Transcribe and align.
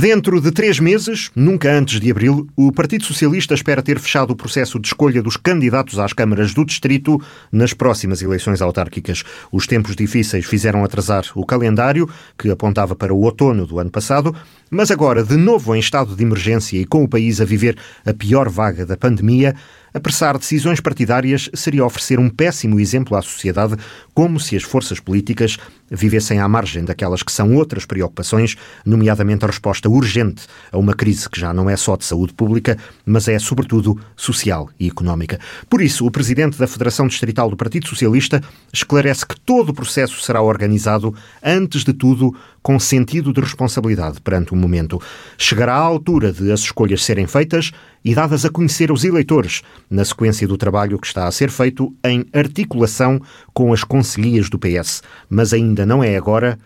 Dentro 0.00 0.40
de 0.40 0.52
três 0.52 0.78
meses, 0.78 1.28
nunca 1.34 1.72
antes 1.72 1.98
de 1.98 2.08
abril, 2.08 2.46
o 2.54 2.70
Partido 2.70 3.02
Socialista 3.02 3.52
espera 3.52 3.82
ter 3.82 3.98
fechado 3.98 4.30
o 4.30 4.36
processo 4.36 4.78
de 4.78 4.86
escolha 4.86 5.20
dos 5.20 5.36
candidatos 5.36 5.98
às 5.98 6.12
câmaras 6.12 6.54
do 6.54 6.64
Distrito 6.64 7.20
nas 7.50 7.74
próximas 7.74 8.22
eleições 8.22 8.62
autárquicas. 8.62 9.24
Os 9.50 9.66
tempos 9.66 9.96
difíceis 9.96 10.46
fizeram 10.46 10.84
atrasar 10.84 11.24
o 11.34 11.44
calendário, 11.44 12.08
que 12.38 12.48
apontava 12.48 12.94
para 12.94 13.12
o 13.12 13.22
outono 13.22 13.66
do 13.66 13.80
ano 13.80 13.90
passado, 13.90 14.32
mas 14.70 14.92
agora, 14.92 15.24
de 15.24 15.36
novo 15.36 15.74
em 15.74 15.80
estado 15.80 16.14
de 16.14 16.22
emergência 16.22 16.78
e 16.78 16.84
com 16.84 17.02
o 17.02 17.08
país 17.08 17.40
a 17.40 17.44
viver 17.44 17.76
a 18.06 18.14
pior 18.14 18.48
vaga 18.48 18.86
da 18.86 18.96
pandemia, 18.96 19.56
Apressar 19.98 20.38
decisões 20.38 20.78
partidárias 20.78 21.50
seria 21.52 21.84
oferecer 21.84 22.20
um 22.20 22.30
péssimo 22.30 22.78
exemplo 22.78 23.16
à 23.16 23.20
sociedade, 23.20 23.74
como 24.14 24.38
se 24.38 24.54
as 24.54 24.62
forças 24.62 25.00
políticas 25.00 25.58
vivessem 25.90 26.38
à 26.38 26.46
margem 26.46 26.84
daquelas 26.84 27.20
que 27.20 27.32
são 27.32 27.56
outras 27.56 27.84
preocupações, 27.84 28.54
nomeadamente 28.86 29.44
a 29.44 29.48
resposta 29.48 29.88
urgente 29.88 30.46
a 30.70 30.78
uma 30.78 30.94
crise 30.94 31.28
que 31.28 31.40
já 31.40 31.52
não 31.52 31.68
é 31.68 31.76
só 31.76 31.96
de 31.96 32.04
saúde 32.04 32.32
pública, 32.32 32.78
mas 33.04 33.26
é, 33.26 33.40
sobretudo, 33.40 33.98
social 34.14 34.70
e 34.78 34.86
económica. 34.86 35.40
Por 35.68 35.82
isso, 35.82 36.06
o 36.06 36.12
presidente 36.12 36.56
da 36.56 36.68
Federação 36.68 37.08
Distrital 37.08 37.50
do 37.50 37.56
Partido 37.56 37.88
Socialista 37.88 38.40
esclarece 38.72 39.26
que 39.26 39.40
todo 39.40 39.70
o 39.70 39.74
processo 39.74 40.22
será 40.22 40.40
organizado, 40.40 41.12
antes 41.42 41.82
de 41.82 41.92
tudo, 41.92 42.32
com 42.62 42.78
sentido 42.78 43.32
de 43.32 43.40
responsabilidade 43.40 44.20
perante 44.20 44.52
o 44.52 44.56
momento. 44.56 45.00
Chegará 45.36 45.74
a 45.74 45.80
altura 45.80 46.32
de 46.32 46.52
as 46.52 46.60
escolhas 46.60 47.02
serem 47.02 47.26
feitas 47.26 47.72
e 48.04 48.14
dadas 48.14 48.44
a 48.44 48.50
conhecer 48.50 48.90
aos 48.90 49.04
eleitores, 49.04 49.62
na 49.90 50.04
sequência 50.04 50.46
do 50.46 50.58
trabalho 50.58 50.98
que 50.98 51.06
está 51.06 51.26
a 51.26 51.32
ser 51.32 51.50
feito 51.50 51.92
em 52.04 52.24
articulação 52.34 53.18
com 53.54 53.72
as 53.72 53.84
conselhias 53.84 54.50
do 54.50 54.58
PS. 54.58 55.02
Mas 55.30 55.52
ainda 55.52 55.86
não 55.86 56.02
é 56.02 56.16
agora, 56.16 56.58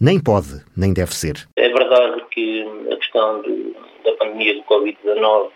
nem 0.00 0.20
pode, 0.20 0.62
nem 0.76 0.92
deve 0.92 1.14
ser. 1.14 1.48
É 1.56 1.68
verdade 1.68 2.22
que 2.30 2.66
a 2.92 2.96
questão 2.96 3.42
da 4.04 4.12
pandemia 4.18 4.54
do 4.54 4.62
Covid-19 4.64 5.50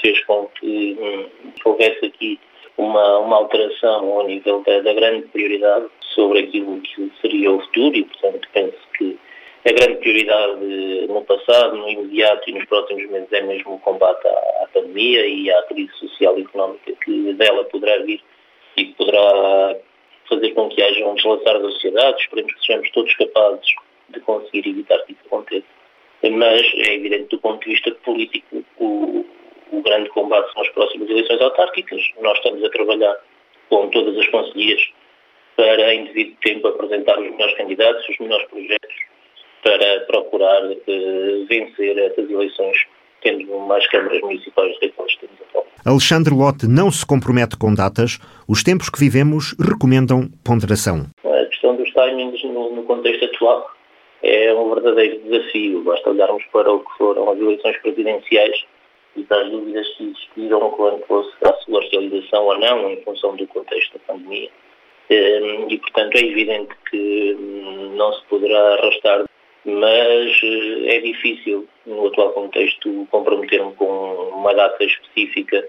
fez 0.00 0.24
com 0.24 0.48
que 0.58 0.96
hum, 1.00 1.26
houvesse 1.64 2.06
aqui 2.06 2.38
uma, 2.76 3.18
uma 3.18 3.36
alteração 3.36 4.10
ao 4.10 4.26
nível 4.26 4.62
da, 4.66 4.80
da 4.80 4.94
grande 4.94 5.26
prioridade 5.28 5.86
sobre 6.14 6.40
aquilo 6.40 6.80
que 6.80 7.12
seria 7.20 7.52
o 7.52 7.60
futuro 7.60 7.96
e, 7.96 8.04
portanto, 8.04 8.48
penso 8.52 8.78
que 8.96 9.09
a 9.62 9.72
grande 9.72 9.96
prioridade 9.96 11.06
no 11.08 11.22
passado, 11.24 11.76
no 11.76 11.88
imediato 11.88 12.48
e 12.48 12.54
nos 12.54 12.64
próximos 12.64 13.10
meses 13.10 13.30
é 13.30 13.42
mesmo 13.42 13.74
o 13.74 13.78
combate 13.80 14.26
à, 14.26 14.64
à 14.64 14.68
pandemia 14.72 15.26
e 15.26 15.50
à 15.50 15.62
crise 15.64 15.92
social 15.98 16.38
e 16.38 16.42
económica 16.42 16.92
que 17.04 17.34
dela 17.34 17.64
poderá 17.64 17.98
vir 17.98 18.22
e 18.76 18.86
que 18.86 18.94
poderá 18.94 19.76
fazer 20.28 20.50
com 20.52 20.68
que 20.70 20.82
haja 20.82 21.06
um 21.06 21.14
deslaçar 21.14 21.60
da 21.60 21.68
sociedade. 21.72 22.22
Esperemos 22.22 22.54
que 22.54 22.66
sejamos 22.66 22.90
todos 22.92 23.14
capazes 23.14 23.74
de 24.08 24.20
conseguir 24.20 24.66
evitar 24.66 24.98
que 25.04 25.12
isso 25.12 25.22
aconteça. 25.26 25.66
Mas 26.22 26.62
é 26.74 26.94
evidente, 26.94 27.28
do 27.28 27.38
ponto 27.38 27.62
de 27.62 27.70
vista 27.70 27.90
político, 27.96 28.64
o, 28.78 29.26
o 29.72 29.82
grande 29.82 30.08
combate 30.10 30.52
são 30.54 30.62
as 30.62 30.68
próximas 30.70 31.10
eleições 31.10 31.40
autárquicas. 31.40 32.00
Nós 32.20 32.38
estamos 32.38 32.64
a 32.64 32.70
trabalhar 32.70 33.16
com 33.68 33.88
todas 33.90 34.16
as 34.16 34.26
conselheiras 34.28 34.82
para, 35.54 35.94
em 35.94 36.04
devido 36.04 36.36
tempo, 36.40 36.68
apresentar 36.68 37.18
os 37.18 37.30
melhores 37.30 37.56
candidatos, 37.56 38.08
os 38.08 38.18
melhores 38.18 38.48
projetos 38.48 38.99
para 39.62 40.00
procurar 40.06 40.64
uh, 40.64 41.46
vencer 41.48 41.98
essas 41.98 42.30
eleições, 42.30 42.76
tendo 43.22 43.58
mais 43.60 43.86
câmaras 43.88 44.20
municipais 44.20 44.72
do 44.74 44.78
que 44.80 44.86
aquelas 44.86 45.14
que 45.14 45.20
temos 45.20 45.40
atualmente. 45.48 45.70
Alexandre 45.84 46.34
Lotte 46.34 46.66
não 46.66 46.90
se 46.90 47.06
compromete 47.06 47.56
com 47.56 47.74
datas. 47.74 48.18
Os 48.48 48.62
tempos 48.62 48.90
que 48.90 49.00
vivemos 49.00 49.54
recomendam 49.58 50.28
ponderação. 50.44 51.06
A 51.24 51.46
questão 51.46 51.76
dos 51.76 51.90
timings 51.90 52.42
no, 52.44 52.74
no 52.74 52.82
contexto 52.84 53.24
atual 53.24 53.70
é 54.22 54.54
um 54.54 54.74
verdadeiro 54.74 55.20
desafio. 55.20 55.82
Basta 55.82 56.10
olharmos 56.10 56.44
para 56.52 56.70
o 56.72 56.80
que 56.80 56.98
foram 56.98 57.30
as 57.30 57.38
eleições 57.38 57.76
presidenciais 57.78 58.64
e 59.16 59.22
para 59.22 59.42
as 59.42 59.50
dúvidas 59.50 59.88
que 59.96 60.04
existiram 60.04 60.70
quando 60.70 61.04
fosse 61.06 61.32
a 61.42 61.52
sua 61.64 61.80
realização 61.90 62.44
ou 62.44 62.58
não, 62.58 62.90
em 62.90 63.02
função 63.02 63.34
do 63.36 63.46
contexto 63.46 63.94
da 63.94 64.12
pandemia. 64.12 64.50
Ehm, 65.10 65.66
e, 65.68 65.78
portanto, 65.78 66.16
é 66.16 66.20
evidente 66.20 66.74
que 66.88 67.36
hum, 67.38 67.94
não 67.96 68.12
se 68.12 68.24
poderá 68.26 68.74
arrastar 68.74 69.24
mas 69.64 70.40
eh, 70.42 70.96
é 70.96 71.00
difícil, 71.00 71.68
no 71.86 72.06
atual 72.06 72.32
contexto, 72.32 73.06
comprometer-me 73.10 73.72
com 73.74 73.86
uma 74.34 74.54
data 74.54 74.82
específica 74.84 75.64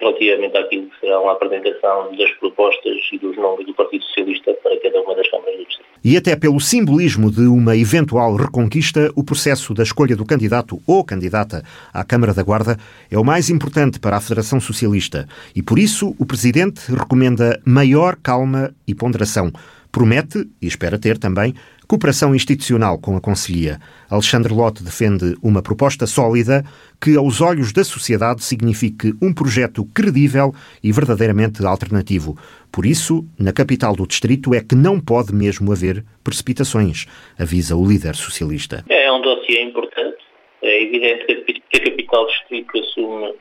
relativamente 0.00 0.56
àquilo 0.56 0.88
que 0.88 1.00
será 1.00 1.16
a 1.16 1.32
apresentação 1.32 2.14
das 2.16 2.30
propostas 2.32 2.96
e 3.12 3.18
dos 3.18 3.36
nomes 3.36 3.66
do 3.66 3.74
Partido 3.74 4.04
Socialista 4.04 4.52
para 4.62 4.78
cada 4.80 5.00
uma 5.02 5.14
das 5.14 5.28
câmaras 5.30 5.56
do 5.56 5.64
Distrito. 5.66 5.90
E 6.02 6.16
até 6.16 6.34
pelo 6.34 6.58
simbolismo 6.58 7.30
de 7.30 7.42
uma 7.42 7.76
eventual 7.76 8.34
reconquista, 8.34 9.12
o 9.14 9.22
processo 9.22 9.74
da 9.74 9.82
escolha 9.82 10.16
do 10.16 10.24
candidato 10.24 10.80
ou 10.86 11.04
candidata 11.04 11.62
à 11.92 12.02
Câmara 12.02 12.32
da 12.32 12.42
Guarda 12.42 12.78
é 13.10 13.18
o 13.18 13.24
mais 13.24 13.50
importante 13.50 14.00
para 14.00 14.16
a 14.16 14.20
Federação 14.20 14.60
Socialista 14.60 15.28
e 15.54 15.62
por 15.62 15.78
isso 15.78 16.14
o 16.18 16.24
Presidente 16.24 16.90
recomenda 16.90 17.60
maior 17.66 18.16
calma 18.16 18.74
e 18.88 18.94
ponderação. 18.94 19.52
Promete, 19.92 20.48
e 20.60 20.66
espera 20.66 20.98
ter 20.98 21.18
também, 21.18 21.54
Cooperação 21.90 22.36
institucional 22.36 23.00
com 23.00 23.16
a 23.16 23.20
Conselhia. 23.20 23.80
Alexandre 24.08 24.54
Lotte 24.54 24.84
defende 24.84 25.34
uma 25.42 25.60
proposta 25.60 26.06
sólida 26.06 26.62
que, 27.02 27.16
aos 27.16 27.40
olhos 27.40 27.72
da 27.72 27.82
sociedade, 27.82 28.44
signifique 28.44 29.12
um 29.20 29.34
projeto 29.34 29.84
credível 29.92 30.54
e 30.84 30.92
verdadeiramente 30.92 31.66
alternativo. 31.66 32.38
Por 32.70 32.86
isso, 32.86 33.24
na 33.36 33.52
capital 33.52 33.96
do 33.96 34.06
distrito 34.06 34.54
é 34.54 34.60
que 34.60 34.76
não 34.76 35.00
pode 35.00 35.34
mesmo 35.34 35.72
haver 35.72 36.04
precipitações, 36.22 37.06
avisa 37.36 37.74
o 37.74 37.84
líder 37.84 38.14
socialista. 38.14 38.84
É 38.88 39.10
um 39.10 39.20
dossiê 39.20 39.60
importante. 39.60 40.22
É 40.62 40.84
evidente 40.84 41.26
que 41.26 41.76
a 41.76 41.84
capital 41.90 42.24
do 42.24 42.30
distrito 42.30 42.78
assume 42.78 43.34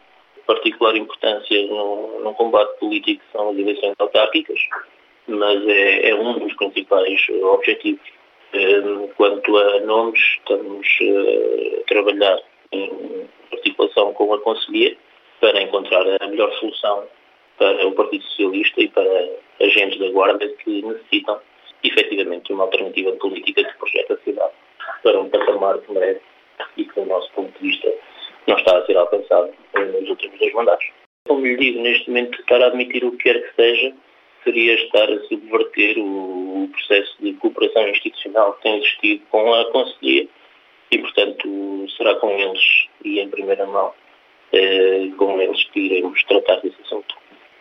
particular 0.47 0.97
importância 0.97 1.67
no, 1.67 2.23
no 2.23 2.33
combate 2.33 2.79
político 2.79 3.21
que 3.23 3.31
são 3.31 3.51
as 3.51 3.57
eleições 3.59 3.93
autárquicas, 3.99 4.59
mas 5.29 5.67
é, 5.67 6.09
é 6.09 6.15
um 6.15 6.39
dos 6.39 6.53
principais 6.55 7.27
objetivos 7.43 8.19
Quanto 9.15 9.57
a 9.57 9.79
nomes, 9.81 10.19
estamos 10.19 10.87
eh, 11.01 11.81
a 11.81 11.87
trabalhar 11.87 12.39
em 12.71 13.27
articulação 13.53 14.11
com 14.13 14.33
a 14.33 14.41
Conselhia 14.41 14.97
para 15.39 15.61
encontrar 15.61 16.03
a 16.19 16.27
melhor 16.27 16.51
solução 16.53 17.03
para 17.59 17.87
o 17.87 17.91
Partido 17.91 18.23
Socialista 18.23 18.81
e 18.81 18.87
para 18.87 19.29
agentes 19.61 19.99
da 19.99 20.09
Guarda 20.09 20.47
que 20.47 20.81
necessitam 20.81 21.39
efetivamente 21.83 22.51
uma 22.51 22.63
alternativa 22.63 23.11
política 23.13 23.63
que 23.63 23.77
projeta 23.77 24.15
a 24.15 24.23
cidade 24.23 24.53
para 25.03 25.19
um 25.19 25.29
patamar 25.29 25.77
que 25.79 25.91
merece 25.91 26.21
e 26.75 26.85
que, 26.85 26.99
do 26.99 27.05
nosso 27.05 27.31
ponto 27.33 27.51
de 27.59 27.67
vista, 27.67 27.93
não 28.47 28.57
está 28.57 28.79
a 28.79 28.85
ser 28.87 28.97
alcançado 28.97 29.53
nos 29.75 30.09
últimos 30.09 30.39
dois 30.39 30.53
mandatos. 30.53 30.87
Como 31.27 31.45
lhe 31.45 31.55
digo, 31.55 31.81
neste 31.81 32.09
momento, 32.09 32.39
estar 32.39 32.63
a 32.63 32.67
admitir 32.67 33.05
o 33.05 33.11
que 33.11 33.31
quer 33.31 33.41
que 33.43 33.55
seja 33.55 33.93
seria 34.43 34.73
estar 34.75 35.09
a 35.09 35.19
subverter 35.23 35.97
o, 35.97 36.63
o 36.63 36.69
processo 36.69 37.15
de 37.19 37.33
cooperação 37.33 37.87
institucional 37.89 38.53
que 38.53 38.63
tem 38.63 38.79
existido 38.79 39.23
com 39.29 39.53
a 39.53 39.65
Conselhia 39.71 40.27
e, 40.91 40.97
portanto, 40.97 41.85
será 41.97 42.15
com 42.15 42.29
eles 42.31 42.61
e 43.03 43.19
em 43.19 43.29
primeira 43.29 43.65
mão 43.65 43.93
eh, 44.51 45.09
com 45.17 45.39
eles 45.41 45.63
que 45.65 45.79
iremos 45.79 46.23
tratar 46.23 46.57
desse 46.57 46.81
assunto. 46.81 47.15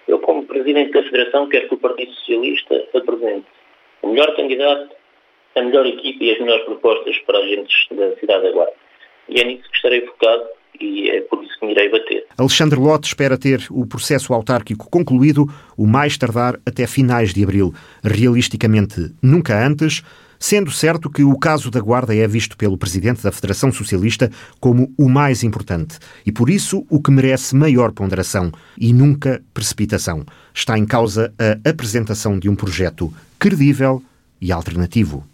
Eu, 0.07 0.19
como 0.21 0.47
Presidente 0.47 0.93
da 0.93 1.03
Federação, 1.03 1.49
quero 1.49 1.69
que 1.69 1.75
o 1.75 1.79
Partido 1.79 2.13
Socialista 2.15 2.89
apresente 2.95 3.47
o 4.03 4.09
melhor 4.09 4.35
candidato, 4.35 4.97
a 5.55 5.63
melhor 5.63 5.87
equipe 5.87 6.25
e 6.25 6.33
as 6.33 6.39
melhores 6.39 6.65
propostas 6.65 7.19
para 7.21 7.39
agentes 7.39 7.87
da 7.91 8.17
cidade 8.17 8.45
da 8.45 8.53
Guarda. 8.53 8.75
E 9.29 9.41
é 9.41 9.45
nisso 9.45 9.69
que 9.69 9.77
estarei 9.77 10.01
focado 10.07 10.49
e 10.81 11.11
é 11.11 11.21
por 11.23 11.43
isso 11.45 11.59
que 11.59 11.67
me 11.67 11.73
irei 11.73 11.91
bater. 11.91 12.25
Alexandre 12.37 12.79
Lote 12.79 13.09
espera 13.09 13.37
ter 13.37 13.67
o 13.71 13.87
processo 13.87 14.33
autárquico 14.33 14.89
concluído 14.91 15.49
o 15.77 15.87
mais 15.87 16.17
tardar 16.17 16.59
até 16.65 16.87
finais 16.87 17.35
de 17.35 17.43
abril. 17.43 17.75
Realisticamente, 18.03 19.13
nunca 19.21 19.67
antes, 19.67 20.03
sendo 20.39 20.71
certo 20.71 21.11
que 21.11 21.25
o 21.25 21.37
caso 21.37 21.71
da 21.71 21.81
Guarda 21.81 22.15
é 22.15 22.27
visto 22.29 22.57
pelo 22.57 22.79
presidente 22.79 23.23
da 23.23 23.33
Federação 23.33 23.73
Socialista 23.73 24.31
como 24.61 24.93
o 24.97 25.09
mais 25.09 25.43
importante 25.43 25.99
e, 26.25 26.31
por 26.31 26.49
isso, 26.49 26.87
o 26.89 27.03
que 27.03 27.11
merece 27.11 27.57
maior 27.57 27.93
ponderação 27.93 28.53
e 28.79 28.93
nunca 28.93 29.43
precipitação. 29.53 30.25
Está 30.55 30.79
em 30.79 30.87
causa 30.87 31.33
a 31.39 31.69
apresentação 31.69 32.39
de 32.39 32.49
um 32.49 32.55
projeto 32.55 33.13
credível 33.39 34.03
e 34.41 34.53
alternativo. 34.53 35.27